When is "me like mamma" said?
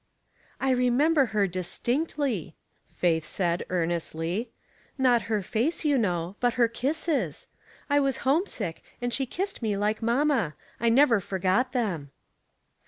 9.61-10.55